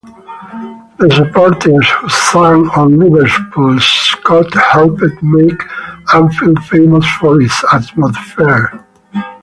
[0.97, 3.85] The supporters who sang on Liverpool's
[4.25, 5.61] Kop helped make
[6.11, 8.83] Anfield famous for its atmosphere.